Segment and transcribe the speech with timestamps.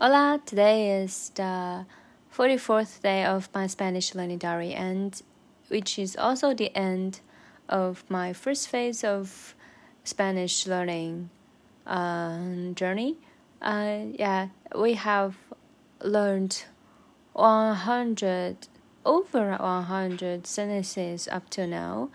[0.00, 1.84] Hola, today is the
[2.32, 5.20] 44th day of my Spanish learning diary, and
[5.66, 7.18] which is also the end
[7.68, 9.56] of my first phase of
[10.04, 11.30] Spanish learning
[11.84, 13.16] uh, journey.
[13.60, 15.34] Uh, yeah, we have
[16.00, 16.62] learned
[17.32, 18.68] 100
[19.04, 22.08] over 100 sentences up to now.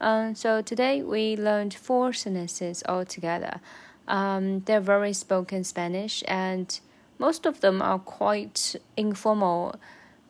[0.00, 3.60] Um, so today we learned four sentences altogether.
[4.08, 6.80] Um, they're very spoken Spanish and
[7.20, 9.76] most of them are quite informal,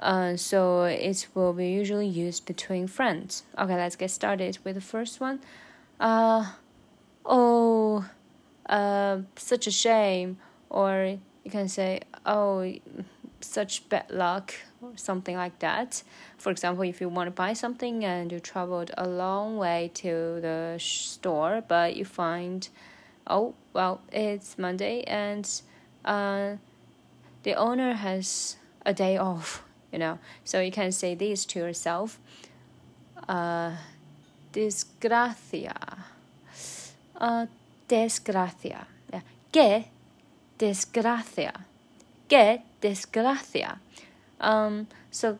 [0.00, 3.44] uh, so it will be usually used between friends.
[3.56, 5.38] Okay, let's get started with the first one.
[6.00, 6.50] Uh,
[7.24, 8.04] oh,
[8.68, 12.74] uh, such a shame, or you can say, oh,
[13.40, 16.02] such bad luck, or something like that.
[16.38, 20.40] For example, if you want to buy something and you traveled a long way to
[20.40, 22.68] the store, but you find,
[23.28, 25.48] oh, well, it's Monday and
[26.04, 26.56] uh,
[27.42, 29.62] the owner has a day off,
[29.92, 30.18] you know.
[30.44, 32.18] So you can say this to yourself.
[33.28, 33.76] Uh,
[34.52, 35.76] desgracia.
[37.16, 37.46] Uh,
[37.88, 38.86] desgracia.
[39.12, 39.20] Yeah.
[39.52, 39.84] Que
[40.58, 41.52] desgracia.
[42.28, 43.78] Que desgracia.
[44.40, 45.38] Um, so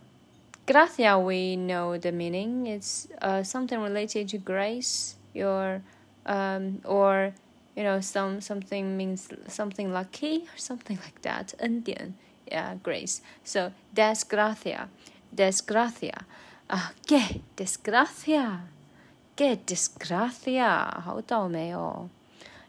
[0.67, 2.67] gracia we know the meaning.
[2.67, 5.83] It's uh, something related to grace, your
[6.27, 7.35] um, or
[7.76, 12.14] you know some something means something lucky or something like that 恩典
[12.46, 14.88] yeah grace so desgracia
[15.36, 16.26] desgracia
[16.70, 18.62] ah que desgracia
[19.36, 22.10] que desgracia 好倒霉哦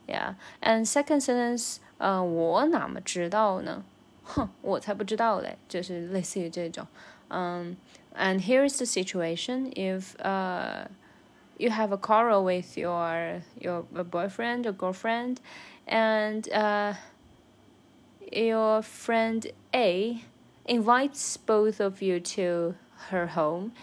[0.06, 3.84] yeah and second sentence 呃我哪么知道呢
[4.24, 6.86] 哼我才不知道嘞就是类似于这种
[7.28, 7.76] 嗯
[8.16, 10.86] and here is the situation if uh
[11.61, 15.39] you have a quarrel with your your boyfriend or girlfriend,
[15.87, 16.93] and uh,
[18.31, 20.21] your friend A
[20.65, 22.75] invites both of you to
[23.09, 23.73] her home,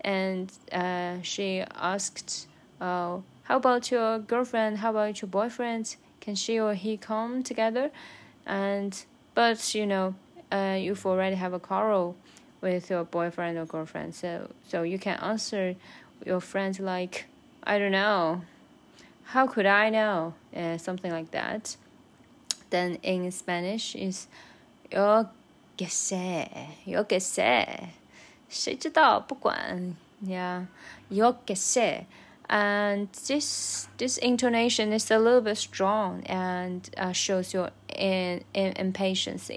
[0.00, 2.48] and uh, she asked,
[2.80, 4.78] uh, "How about your girlfriend?
[4.78, 5.96] How about your boyfriend?
[6.20, 7.90] Can she or he come together?"
[8.46, 8.92] And
[9.34, 10.14] but you know,
[10.50, 12.16] uh, you've already have a quarrel
[12.62, 15.76] with your boyfriend or girlfriend, so so you can answer
[16.25, 17.25] your friends like,
[17.63, 18.41] I don't know.
[19.23, 20.33] How could I know?
[20.55, 21.77] Uh, something like that.
[22.69, 24.27] Then in Spanish is
[24.91, 25.29] yo
[25.77, 26.49] que sé,
[26.85, 27.89] yo que sé.
[28.49, 29.95] 谁知道不管
[30.25, 30.67] yeah
[31.09, 32.05] yo que sé
[32.49, 38.73] and this this intonation is a little bit strong and uh, shows your in, in
[38.75, 39.49] impatience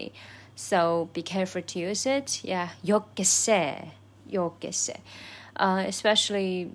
[0.55, 3.91] so be careful to use it yeah yo que sé
[4.29, 4.95] yo que sé
[5.59, 6.71] uh, especially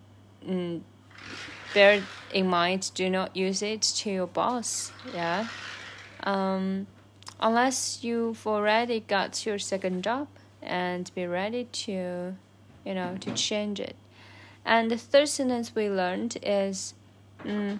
[0.47, 0.81] mm,
[1.73, 2.01] bear
[2.33, 5.47] in mind do not use it to your boss yeah
[6.23, 6.87] um,
[7.39, 10.27] unless you've already got your second job
[10.61, 12.35] and be ready to
[12.85, 13.95] you know to change it
[14.65, 16.93] and the third sentence we learned is
[17.43, 17.79] 嗯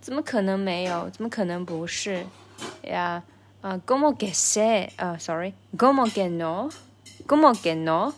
[0.00, 2.24] 怎么可能没有怎么可能不是
[2.82, 3.22] yeah
[3.62, 6.70] uh, como que sé uh, sorry como que no
[7.26, 8.12] como que no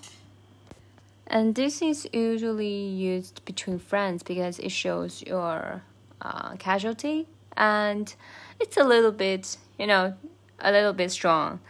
[1.26, 5.82] and this is usually used between friends because it shows your
[6.20, 8.14] uh, casualty and
[8.60, 10.14] it's a little bit, you know,
[10.60, 11.60] a little bit strong.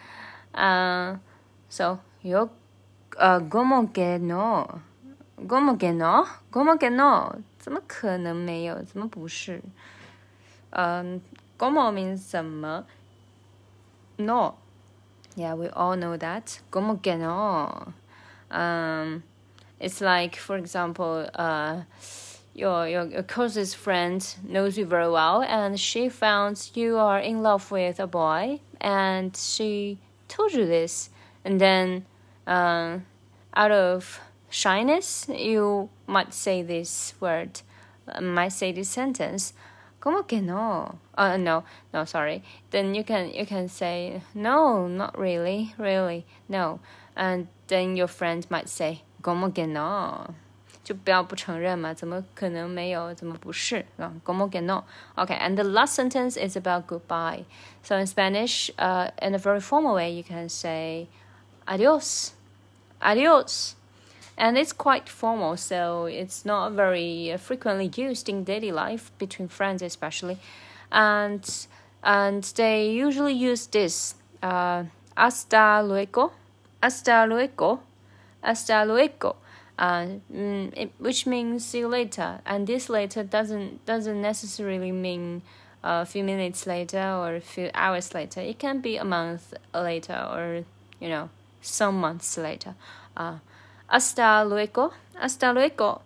[0.54, 1.16] Uh,
[1.68, 2.50] so, yo,
[3.18, 4.80] uh, como que no?
[5.48, 6.26] Como que no?
[6.50, 7.42] Como que no?
[7.58, 8.82] 怎么可能没有？
[8.82, 9.62] 怎么不是？
[10.70, 11.20] 嗯、
[11.58, 12.84] um,，como means 什么？
[14.18, 14.54] No.
[15.36, 16.60] Yeah, we all know that.
[16.70, 17.92] Como que no?
[18.50, 19.22] Um,
[19.79, 21.81] it's like, for example, uh,
[22.53, 27.69] your, your, closest friend knows you very well, and she found you are in love
[27.69, 31.09] with a boy, and she told you this,
[31.45, 32.05] and then
[32.47, 32.97] uh,
[33.53, 37.61] out of shyness, you might say this word,
[38.07, 39.53] uh, might say this sentence.
[39.99, 40.99] ¿Cómo que no?
[41.15, 42.43] Uh, no, no, sorry.
[42.69, 46.79] Then you can you can say no, not really, really, no,
[47.15, 50.34] and then your friend might say como que no？
[50.84, 53.14] 就不要不承认嘛，怎么可能没有？
[53.14, 54.12] 怎么不是啊？
[54.24, 54.82] Como que no?
[55.16, 57.44] Okay, and the last sentence is about goodbye.
[57.84, 61.06] So in Spanish, uh, in a very formal way, you can say
[61.66, 62.32] adios,
[63.00, 63.76] adios.
[64.36, 69.82] And it's quite formal, so it's not very frequently used in daily life between friends,
[69.82, 70.38] especially.
[70.90, 71.44] And
[72.02, 74.84] and they usually use this uh,
[75.16, 76.32] hasta luego,
[76.82, 77.80] hasta luego
[78.43, 79.35] hasta luego,
[79.77, 82.41] uh, mm, it, which means see you later.
[82.45, 85.41] And this later doesn't doesn't necessarily mean
[85.83, 88.41] a few minutes later or a few hours later.
[88.41, 90.63] It can be a month later or
[90.99, 91.29] you know
[91.61, 92.75] some months later.
[93.15, 93.37] Uh,
[93.87, 96.01] hasta luego, hasta luego,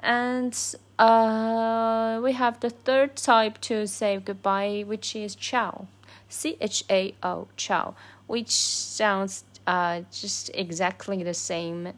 [0.00, 0.54] and
[0.98, 5.86] uh, we have the third type to say goodbye, which is ciao,
[6.28, 7.94] C H A O, ciao,
[8.26, 11.92] which sounds uh, just exactly the same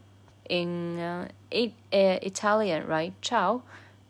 [0.49, 3.13] in uh, it, uh, Italian, right?
[3.21, 3.63] Ciao,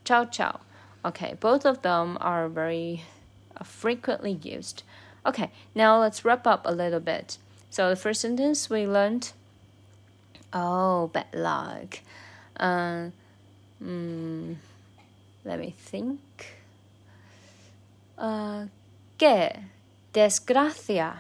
[0.04, 0.60] ciao, ciao.
[1.04, 3.04] Okay, both of them are very
[3.56, 4.82] uh, frequently used.
[5.26, 7.38] Okay, now let's wrap up a little bit.
[7.70, 9.32] So the first sentence we learned.
[10.52, 12.00] Oh, bad luck.
[12.58, 13.10] Uh,
[13.82, 14.56] mm,
[15.44, 16.20] let me think.
[18.16, 18.66] Uh,
[19.18, 19.50] que
[20.12, 21.18] desgracia.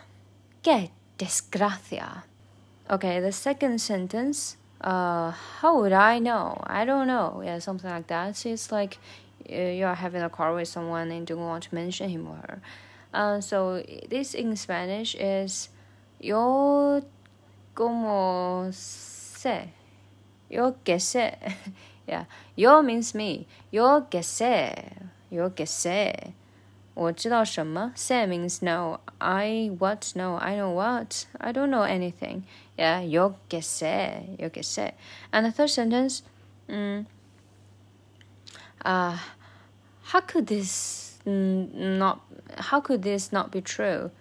[0.62, 2.22] Que desgracia.
[2.90, 4.56] Okay, the second sentence.
[4.80, 6.62] Uh, how would I know?
[6.64, 7.42] I don't know.
[7.44, 8.36] Yeah, something like that.
[8.36, 8.98] So it's like
[9.50, 12.36] uh, you are having a call with someone and don't want to mention him or
[12.36, 12.62] her.
[13.12, 15.68] Uh, so this in Spanish is
[16.20, 17.02] yo
[17.74, 19.68] como sé.
[20.48, 21.36] Yo que sé.
[22.06, 22.24] yeah.
[22.56, 23.46] Yo means me.
[23.70, 24.92] Yo que sé.
[25.30, 26.32] Yo que sé.
[26.97, 27.93] 我知道什么.
[27.95, 28.99] Sé means no.
[29.19, 30.15] I what?
[30.15, 30.35] No.
[30.37, 31.25] I know what?
[31.39, 32.43] I don't know anything.
[32.77, 33.01] Yeah.
[33.01, 34.37] Yo que sé.
[34.37, 34.93] Yo que sé.
[35.31, 36.21] And the third sentence.
[36.69, 37.05] Mm,
[38.85, 39.17] uh,
[40.03, 42.21] how could this not
[42.57, 44.11] how could this not be true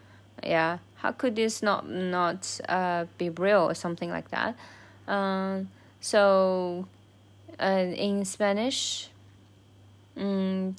[0.42, 4.56] yeah how could this not not uh, be real or something like that
[5.08, 5.68] um,
[6.00, 6.86] so
[7.60, 9.10] uh, in spanish
[10.16, 10.74] um,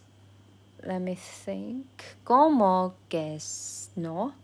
[0.84, 1.86] let me think
[2.24, 3.38] como que
[3.96, 4.34] no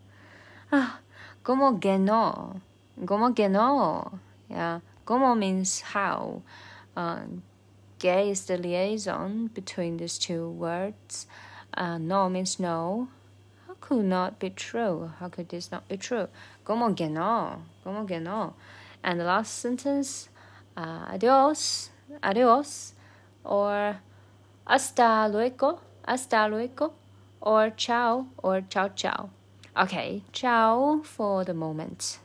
[0.73, 1.01] ah,
[1.43, 2.61] como que no
[3.07, 6.43] como que no yeah como means how
[6.97, 7.43] um,
[7.99, 11.27] que is the liaison between these two words.
[11.73, 13.09] Uh, no means no.
[13.67, 15.11] How could not be true?
[15.19, 16.29] How could this not be true?
[16.65, 17.63] Como que no?
[17.83, 18.55] Como que no?
[19.03, 20.29] And the last sentence,
[20.77, 21.91] uh, adios,
[22.23, 22.93] adios,
[23.43, 23.97] or
[24.67, 26.93] hasta luego, hasta luego,
[27.41, 29.31] or ciao, or ciao ciao.
[29.77, 32.19] Okay, ciao for the moment.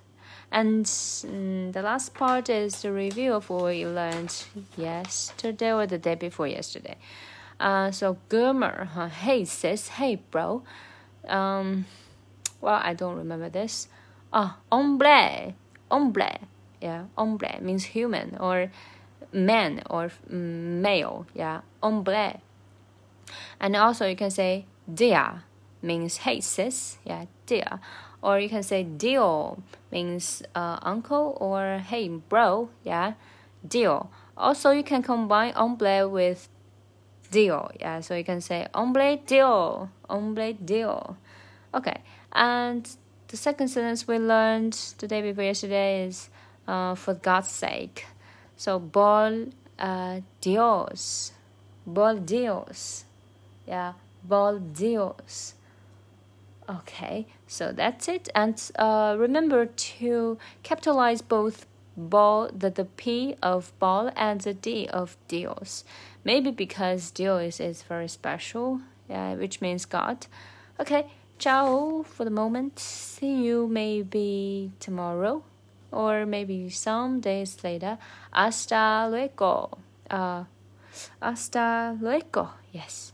[0.52, 4.34] And mm, the last part is the review of what we learned
[4.78, 6.98] yesterday or the day before yesterday.
[7.60, 9.10] Uh, so Gurmer, huh?
[9.10, 10.64] hey sis, hey bro.
[11.28, 11.86] Um,
[12.62, 13.88] well, I don't remember this.
[14.32, 15.54] Ah, oh, hombre,
[15.92, 16.40] hombre.
[16.82, 18.72] Yeah, hombre means human or
[19.34, 21.28] man or male.
[21.34, 22.42] Yeah, hombre.
[23.60, 25.44] And also you can say dia
[25.82, 26.98] means hey sis.
[27.06, 27.80] Yeah, dia.
[28.22, 32.70] Or you can say deal means uh, uncle or hey bro.
[32.84, 33.14] Yeah
[33.68, 36.48] deal also you can combine hombre with
[37.32, 41.18] deal yeah so you can say hombre deal hombre deal
[41.74, 41.98] okay
[42.32, 42.98] and
[43.28, 46.30] the second sentence we learned the day before yesterday is
[46.68, 48.06] uh, for god's sake.
[48.56, 49.48] So bol
[49.78, 51.32] uh, dios.
[51.86, 53.06] Bol dios
[53.70, 53.94] yeah
[54.24, 55.54] bol dios
[56.70, 58.30] Okay, so that's it.
[58.36, 61.66] And uh, remember to capitalize both
[61.98, 65.84] ball, the, the P of ball and the D of Dios.
[66.24, 70.28] Maybe because Dios is very special, yeah, which means God.
[70.80, 71.08] Okay,
[71.40, 72.78] ciao for the moment.
[72.78, 75.44] See you maybe tomorrow
[75.92, 77.98] or maybe some days later.
[78.32, 79.80] Hasta luego.
[80.08, 80.44] Uh,
[81.20, 82.52] hasta luego.
[82.72, 83.12] Yes.